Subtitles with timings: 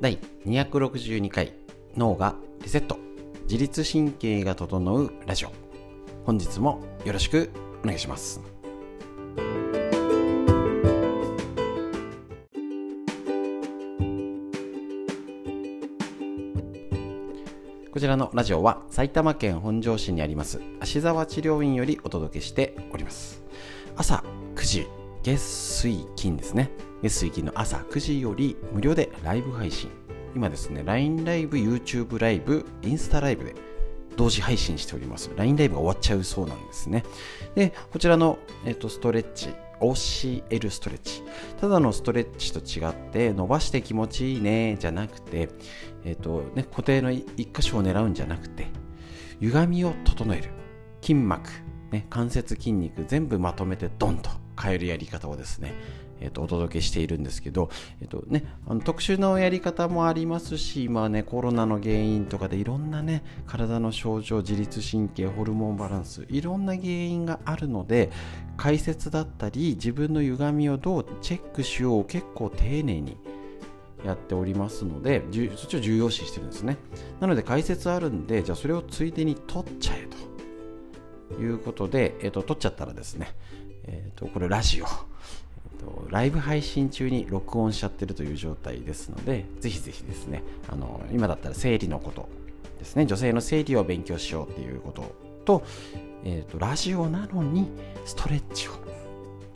[0.00, 1.52] 第262回
[1.94, 2.98] 脳がリセット。
[3.42, 5.52] 自律神経が整うラジオ。
[6.24, 7.50] 本日もよろしく
[7.82, 8.40] お願いします。
[17.92, 23.42] こちらのラジオは埼玉県本庄市にあります芦沢治療院よりお届けしております。
[23.96, 24.24] 朝
[24.54, 24.86] 9時
[25.22, 26.70] 月水金ですね。
[27.02, 29.90] 月水金の朝9時より無料でライブ配信。
[30.34, 33.54] 今ですね LINE ライブ YouTube ライブインスタライブで
[34.16, 35.30] 同時配信しております。
[35.36, 37.04] LINE ライブが終わっちゃうそうなんですね。
[37.54, 39.48] でこちらの、えっと、ストレッチ
[39.80, 41.22] OCL ストレッチ。
[41.60, 45.48] ただのストレッチと違って伸ばして気持ちいいねじゃなくて、
[46.04, 48.66] えっとね、固定の一箇所を狙うんじゃなくて
[49.40, 50.50] 歪みを整える。
[51.00, 51.48] 筋膜、
[51.90, 55.72] ね、関節筋肉全部まとめてドンと変えるやり方をですね
[56.20, 57.70] えーと、お届けしているんですけど、
[58.00, 68.10] えーとね、あの特殊なやり方もありますし、今ね、コロナの原因とかでいろんなね、体の症状、自律神経、ホルモンバランス、いろんな原因があるので、
[68.56, 73.16] 解説だったり、自分の歪みをどうチェックしよう結構丁寧に
[74.04, 75.22] やっておりますので、
[75.56, 76.76] そっちを重要視してるんですね。
[77.20, 80.08] なので解説あるんで、じゃあそれをついでに取っちゃえ
[81.34, 83.34] ということで、え、ー、と、取っちゃったらですね、
[83.84, 85.09] えっ、ー、と、これラジオ。
[85.80, 92.28] と、ライブ配信中に録音しちゃってるという状態ですので、ぜひぜひですね、あの今だったら生理のこと
[92.78, 95.14] ですね、女性の生理を勉強しようっていうこと
[95.44, 95.62] と、
[96.24, 97.68] えーと、ラジオなのに
[98.04, 98.72] ストレッチを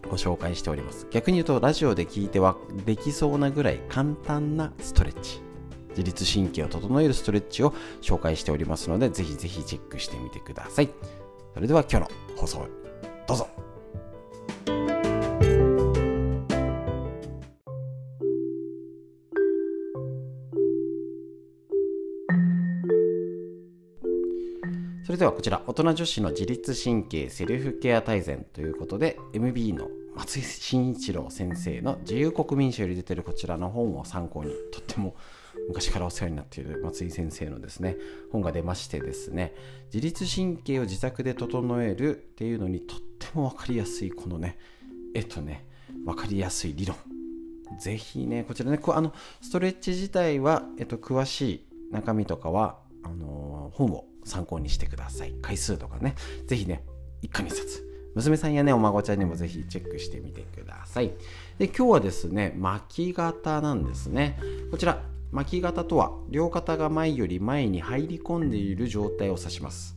[0.09, 1.07] ご紹介しております。
[1.11, 5.41] 逆に言うと、ラジオで聞いてはできそうなぐらい簡単なストレッチ。
[5.91, 10.91] 自律神経を整えるストレッチを紹介しておりますので、ぜひぜひチェックしてみてください。
[11.55, 12.67] それでは今日の放送、
[13.29, 13.74] どうぞ。
[25.15, 35.15] れではこちら、大人女子の自律神経セルフケア大全ということで、MB の松井慎一郎先生の自由国民賞より出てるこちらの本を参考に、とっても
[35.69, 37.97] 昔からお世話になっている松井先生のですね、
[38.33, 39.55] 本が出ましてですね、
[39.93, 44.59] 自律神経を自宅で整えるっていうのにとっても分かりやすい、このね、
[45.15, 45.65] えっとね、
[46.05, 46.97] 分かりやすい理論。
[47.79, 55.35] ぜひね、こちらね、あのストレッチ自体は、えっと、詳しい中身とかは、あのー、本を参考にしてください。
[55.43, 56.15] 回数とかね、
[56.47, 56.85] ぜひね、
[57.23, 57.83] 一家に一冊。
[58.15, 61.13] 娘さんやね、お孫ちゃんにもぜひチェックしてみてください。
[61.59, 64.39] で、今日はですね、巻き型なんですね。
[64.71, 65.03] こちら、
[65.33, 69.97] 巻き型とは、両肩が前より前に入り込んでいる状態を指します。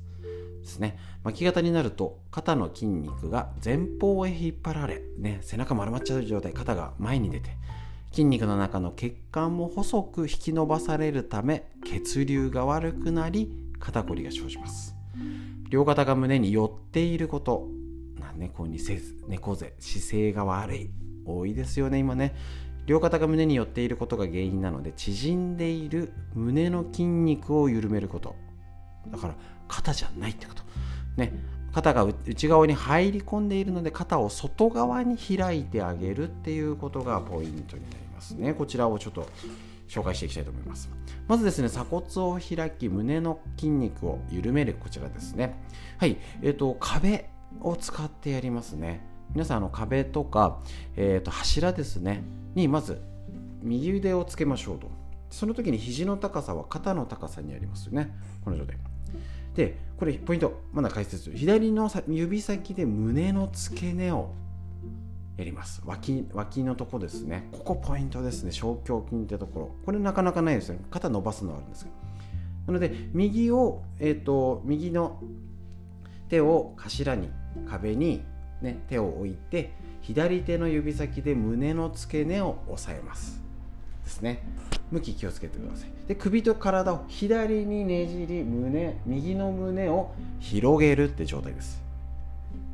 [0.62, 0.98] ですね。
[1.24, 7.52] 巻き型になると、肩の筋肉が前方へ引っ張られ、ね、背中丸まっちゃう状態、肩が前に出て、
[8.12, 14.96] 筋肉の中の血管も細く引き伸ばされるため血流が悪くなり肩こりが生じます。
[15.70, 17.68] 両肩が胸に寄っていること。
[18.38, 20.90] 猫にせず猫背姿勢が悪い。
[21.26, 22.36] 多いですよね今ね。
[22.86, 28.36] 両肩が胸に寄っていることが原因なので縮んでいる胸の筋肉を緩めること。
[29.12, 29.36] だから
[29.68, 30.64] 肩じゃないってこと。
[31.18, 31.34] ね。
[31.74, 38.54] 肩が内側に入り込んでいるので肩を外側に開いてあげるっていうことがポイントになりますね。
[38.54, 39.28] こちらをちょっと
[39.88, 40.90] 紹介していきたいと思います。
[41.28, 45.56] まずですね鎖骨を開き胸の筋肉を緩めるこちらですね。
[45.98, 47.30] はいえっ、ー、と壁
[47.62, 49.06] を使ってやりますね。
[49.34, 50.62] 皆さんあの壁とか、
[50.96, 52.24] えー、と柱ですね。
[52.56, 53.02] にまず
[53.62, 54.90] 右腕をつけましょうと。
[55.30, 58.16] その時に肘の高さは肩の高さにありますよね。
[58.44, 58.78] この状態。
[59.56, 60.62] でこれポイント。
[60.72, 61.32] まだ解説。
[61.32, 64.34] 左の指先で胸の付け根を
[65.38, 65.82] やります。
[65.86, 67.48] 脇脇のとこですね。
[67.52, 68.52] ここポイントですね。
[68.52, 69.76] 小胸筋ってところ。
[69.86, 70.80] これなかなかないですね。
[70.90, 71.96] 肩伸ばすのはあるんですけど。
[72.68, 75.22] なので右を、えーと、右の
[76.28, 77.30] 手を頭に
[77.70, 78.24] 壁に、
[78.62, 79.72] ね、手を置いて
[80.02, 83.40] 左手の指先で胸の付け根を押さえます。
[84.04, 84.42] ですね。
[84.90, 85.90] 向き気をつけてください。
[86.08, 91.84] で首と体を左にねじり胸右の胸を広げるって状態です。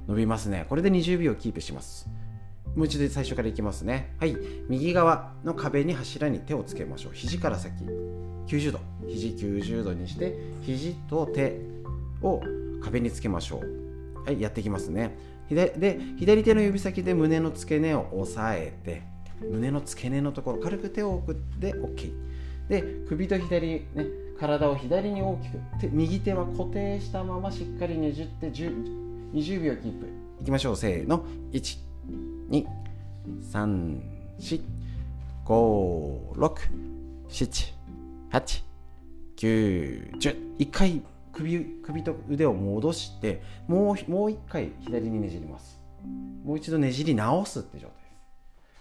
[0.07, 0.65] 伸びますね。
[0.69, 2.07] これで20秒キープします。
[2.75, 4.15] もう一度最初からいきますね。
[4.19, 4.35] はい。
[4.67, 7.13] 右側の壁に柱に手をつけましょう。
[7.13, 7.83] 肘から先。
[8.47, 8.79] 90度。
[9.07, 11.59] 肘90度にして、肘と手
[12.21, 12.41] を
[12.81, 14.23] 壁につけましょう。
[14.25, 14.41] はい。
[14.41, 15.15] やっていきますね。
[15.49, 19.03] 左で左手の指先で胸の付け根を押さえて、
[19.51, 22.11] 胸の付け根のところ、軽く手を置くで OK。
[22.69, 23.85] で、首と左、ね、
[24.39, 25.37] 体を左に大
[25.81, 29.03] きく、右手は固定したまましっかりねじって10
[29.33, 30.07] 20秒キープ。
[30.41, 30.75] いきましょう。
[30.75, 31.25] せーの。
[31.51, 31.92] 1。
[32.49, 32.65] 2、
[33.51, 34.01] 3、
[34.39, 34.61] 4、
[35.45, 36.53] 5、6、
[37.29, 37.73] 10
[40.57, 41.01] 一回
[41.33, 45.79] 首首と腕を戻してもうもう一回左にねじります。
[46.43, 48.01] もう一度ねじり直すって状態で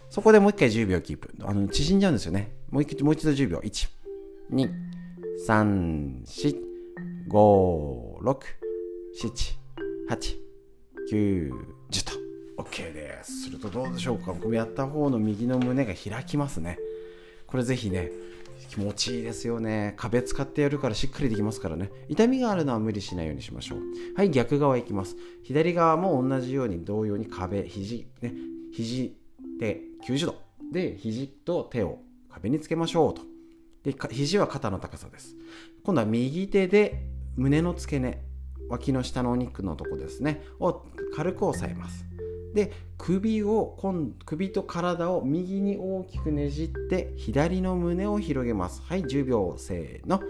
[0.09, 0.15] す。
[0.15, 1.33] そこでもう一回10秒キープ。
[1.41, 2.53] あの縮んじゃうんですよね。
[2.69, 3.57] もう一もう一度10秒。
[3.59, 3.89] 1
[4.51, 4.71] 2
[5.47, 6.61] 3 4
[7.29, 8.37] 5 6
[9.21, 9.55] 7
[10.09, 10.37] 8
[11.11, 11.51] 9
[11.91, 12.22] 10と。
[12.57, 13.43] OK です。
[13.43, 14.33] するとどうでしょうか。
[14.33, 16.77] 僕やった方の右の胸が開きますね。
[17.47, 18.11] これぜひね
[18.69, 19.93] 気持ちいいですよね。
[19.97, 21.91] 壁使ってやるからしっかりできますからね。
[22.09, 23.79] 痛みがあるのは無理しないようにしましょう。
[24.15, 25.15] はい逆側いきます。
[25.43, 28.33] 左側も同じように同様に壁肘ね
[28.71, 29.15] 肘
[29.59, 30.35] 手90度。
[30.71, 31.99] で肘と手を
[32.31, 33.21] 壁につけましょうと。
[33.83, 35.35] で肘は肩の高さです。
[35.83, 37.05] 今度は右手で
[37.35, 38.21] 胸の付け根
[38.69, 40.43] 脇の下のお肉のとこですね。
[40.59, 40.85] を
[41.15, 42.05] 軽く押さえます。
[42.53, 43.77] で首を
[44.25, 48.81] 首と体を右に大きくねじって左の胸を広げます。
[48.83, 50.21] はい10秒せーの。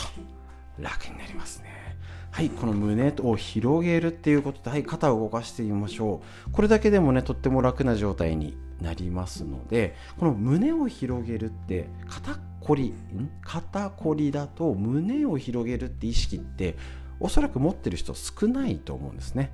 [0.80, 1.98] 楽になりますね。
[2.32, 6.52] はい、この胸を広げるっていうことで、はい、肩を動かしてみましょう。
[6.52, 13.30] これだけでもね、とっても楽な状態になりますので、この胸を広げるって、肩こり、ん？
[13.44, 16.76] 肩こりだと胸を広げるって意識って、
[17.20, 19.52] おそらく持ってる人少ないと思うんですね。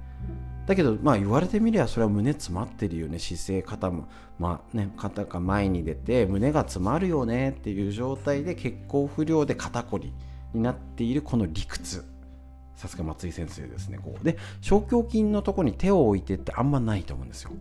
[0.70, 4.08] だけどまあ言われてみりゃそれは胸詰まってるよね姿勢肩も
[4.38, 10.14] まあね肩が前に出て胸が詰まるよねっていう状態で血行不良で肩こり
[10.54, 12.06] になっているこの理屈。
[12.76, 14.24] さすが松井先生ですねこう。
[14.24, 17.52] で小胸筋のとこに手を置いてってあんまないと思うんですよ。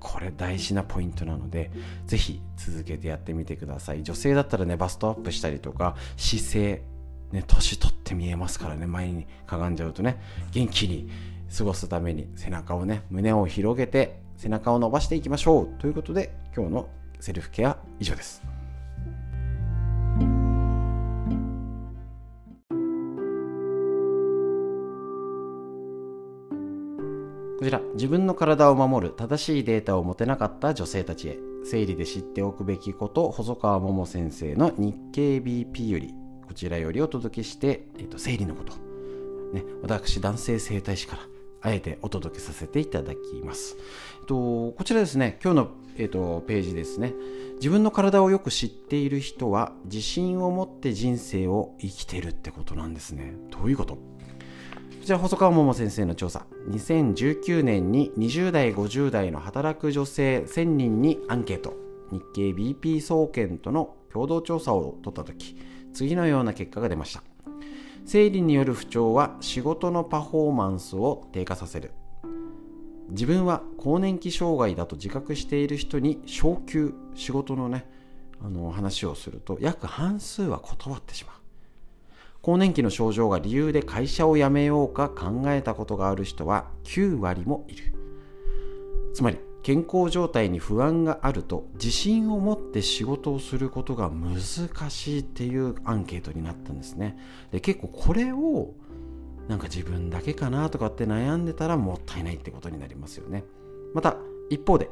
[0.00, 1.70] これ大事なポイントなので
[2.06, 4.02] ぜひ続けてやってみてください。
[4.02, 6.82] 女性だったらねバストアップしたりとか姿勢
[7.32, 10.18] ね年取って見えますからね前にかがんじゃうとね
[10.52, 11.10] 元気に
[11.56, 16.88] 過ごすために背中をね胸を広げて背中を伸ばしていきましょうということで今日の
[17.20, 18.42] セルフケア以上です。
[27.58, 36.14] こちら自分の体を守る正しいデータを持てなかった女性たちへ生理で知っておくべきこと細川桃先生の日経 BP より
[36.46, 38.74] こちらよりお届けして、えー、と生理のこと、
[39.54, 41.22] ね、私男性整体師から
[41.66, 43.76] あえてお届けさせていただきます。
[44.20, 45.68] えっと、こちらですね、今日の、
[45.98, 47.12] えっと、ページですね。
[47.56, 53.34] 自分の体をよく知っている人は自信を持って人生を生きてるってことなんですね。
[53.50, 53.94] どういうこと？
[53.94, 54.00] こ
[55.04, 61.74] ちら細川桃先生の調査2019年に20代50代の働く女性1000人にアンケート
[62.10, 65.56] 日経 BP 総研との共同調査を取った時
[65.94, 67.22] 次のような結果が出ました
[68.06, 71.90] 生理による不調は仕事のパフォーマンスを低下させる。
[73.10, 77.84] 自分は更年期障害だと自覚している人に昇給仕事のね
[78.44, 81.36] あの話をすると約半数は断ってしまう。
[82.42, 87.92] 更年期の症状が理由で会社を辞めようか考えたことがある人は9割もいる。
[89.14, 94.38] つまり健康状態に不安があると自信を持って仕事をすることが難
[94.90, 97.18] しいっていうアンケートになったんですね。
[97.50, 98.74] で結構これを
[99.48, 103.42] なんか自分だけかなとかって悩んでたらもったいないってことになりますよね。
[103.92, 104.18] また
[104.50, 104.88] 一方で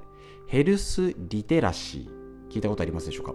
[0.48, 3.34] ヘルスリテラシー聞いたことありますでしょうか？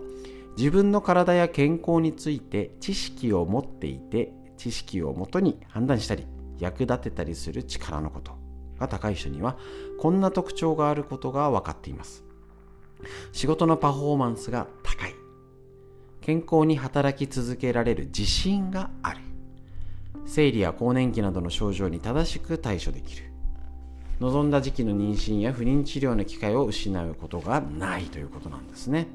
[0.58, 6.28] 自分の体や健康について知識を持っていて知識をもとに判断したり
[6.58, 8.34] 役立てたりする力のこと。
[8.80, 9.58] が高い人には
[10.00, 12.24] こんな特徴があることが分かっています。
[13.32, 15.14] 仕事のパフォーマンスが高い。
[16.22, 19.22] 健康に働き続けられる自信がある。
[20.26, 23.24] 生理や更年期などの症状に正しく対処できる。
[24.20, 29.08] 望んだ時期の妊娠や不妊治療の機会を失うことがないということなんですね。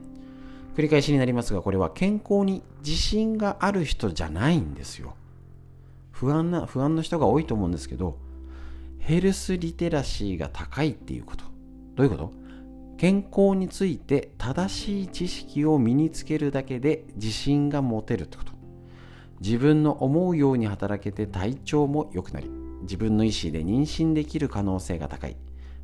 [0.76, 5.14] 繰り返しになりますがこれは健康に自信がある人じゃないんですよ。
[6.10, 8.16] 不安な不安な人が多いと思うんですけど
[9.04, 11.44] ヘルスリテラシーが高いっていうこと。
[11.94, 12.32] どういうこと？
[12.96, 18.52] 健康について正しい知識を身につけるだけで自信が持てるってこと。
[19.42, 22.48] 自分の思うように働けて体調も良くなり、
[22.84, 25.36] 自分の意思で妊娠できる可能性が高い。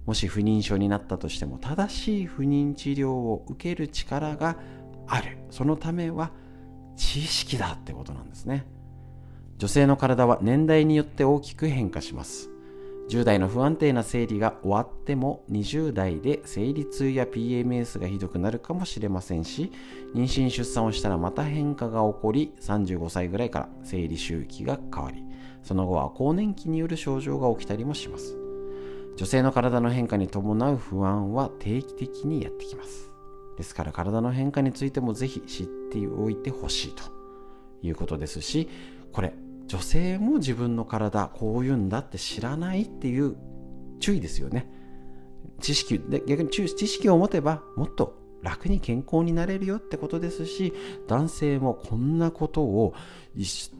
[0.06, 4.56] もし不妊症になったとしても正しい不妊治療を受ける力が
[5.06, 5.36] ある。
[5.50, 6.30] そのためは
[6.96, 8.64] 知識だってことなんですね。
[9.58, 12.48] 女性の体は年代によって大きく変化します
[13.10, 19.72] 10代の不安定な生理が終わっても20代で生理痛や PMS がひどくなるかもしれませんし
[20.14, 25.24] 妊娠出産をしたらまた変化が起こり35歳ぐらいから生理周期が変わり
[25.64, 28.36] その後は更年期による症状が起きたりもします。
[29.16, 33.10] 女性の体の変化に伴う不安は定期的にやってきます。
[33.58, 37.02] ですから体の変化についてもぜひ知っておいてほしいと
[37.82, 38.70] いうことですし
[39.12, 39.34] これ
[39.70, 43.36] 女性も自分の体こういうんだって知らないっていう
[44.00, 44.68] 注意ですよね。
[45.60, 50.72] 知識で逆に知識を持てばもっと楽に健康になれるよってことですし
[51.06, 52.94] 男性もこんなことを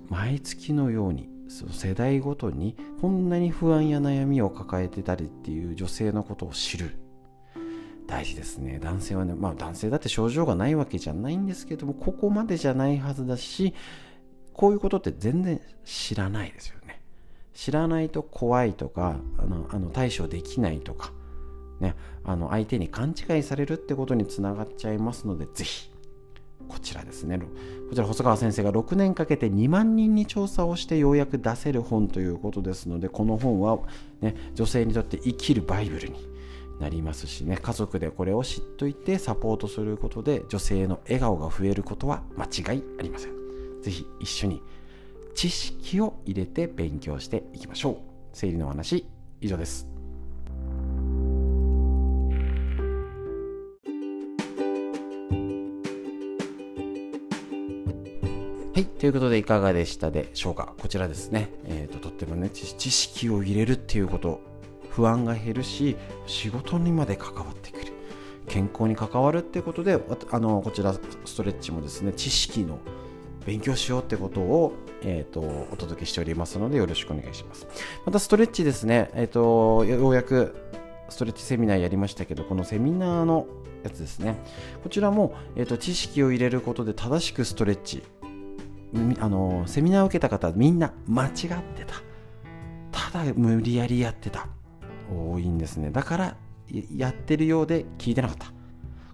[0.09, 7.01] 毎月のように世代ごとにこんなに不安や悩みを抱えてたりっていう女性のことを知る。
[8.07, 8.79] 大事ですね。
[8.81, 13.75] 男性はねまあ男性だって症状がないわけじゃないんですけどもここまでじゃないはずだし
[14.53, 17.01] こういうことって全然知らないですよね。
[17.55, 21.13] 知らないと怖いとか、あの、あの対処できないとか、
[21.81, 25.91] ね、あの相手に勘違いされるってことにつながっちゃいますので、ぜひ、
[26.69, 27.39] こちらですね。
[27.39, 33.79] こちら細川先生が6年かけて2万人に調査をしてようやく出せる本ということですので、この本は、
[34.21, 36.31] ね、女性にとって生きるバイブルに
[36.81, 43.40] なりますしね、家族でこれを知っといてサポートすることで女性の笑顔が増えることは間違いありません。
[43.83, 44.63] ぜひ一緒に
[45.35, 47.97] 知識を入れて勉強していきましょう。
[48.33, 49.07] 生理の話、
[49.41, 49.87] 以上です。
[58.73, 58.85] はい。
[58.87, 61.51] ということで、いかがでしたでしょうかこちらですね。
[61.65, 64.41] えっ、ー、と、とってもね、知識を入れるっていうこと、
[64.91, 65.97] 不安が減るし、
[66.27, 67.93] 仕事にまで関わってくる。
[68.49, 69.99] 健康に関わるっていうことで、
[70.31, 72.79] あの、こちら、ストレッチもですね、知識の
[73.51, 77.67] 勉強しようってことを、えーと、お届けしておりますのでよろしくお願いします。
[78.07, 80.55] またストレッチですね、えーと、ようやく
[81.09, 83.49] ストレッチセミナーやりましたけど、このセミナーの
[83.83, 84.37] やつですね、
[84.85, 88.05] こちらも、えーと、知識を入れることで正しくストレッチ、
[89.19, 91.33] あのセミナーを受けた方みんな間違っ
[91.75, 91.97] てた。
[92.93, 94.47] ただ無理やりやってた。
[95.13, 95.91] 多いんですね。
[95.91, 96.37] だから
[96.97, 98.60] やってるようで聞いてなかった。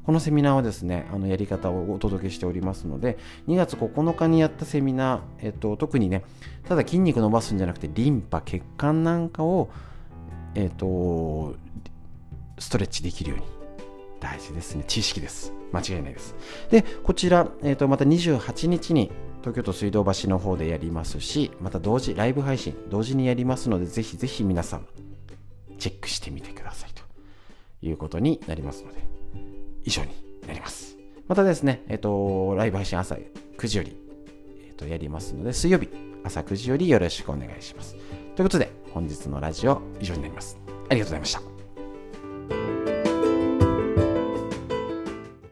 [0.07, 6.23] このセミナーはですね、あのやり方をお届けしておりますので、2月9日にやったセミナー、えっと、特にね、
[6.69, 9.69] ただ筋肉伸ばすんじゃなくて、リンパ、血管なんかを、
[10.55, 11.57] えっと、
[12.61, 13.47] ストレッチできるように。
[14.21, 14.85] 大事ですね。
[14.87, 15.53] 知識です。
[15.73, 16.37] 間違いないです。
[16.71, 19.11] で、こちら、えっと、また28日に
[19.41, 24.87] 東京都水道橋の方でやりますし、また同時、ライブ配信、同時にやりますので、ぜひぜひ皆さん、
[25.79, 27.03] チェックしてみてくださいと
[27.83, 29.16] いうことになりますので。
[29.87, 30.11] 以上に
[30.47, 30.99] なります。
[31.29, 33.97] またですね、えっ、と、ライブ配信朝9時より、
[34.67, 35.89] えっ、と、やりますので、水曜日
[36.25, 37.97] 朝9時よりよろしくお願いします。
[38.35, 40.59] ということで、本日のラジオ以上になります。
[40.89, 41.56] ありがとうございました。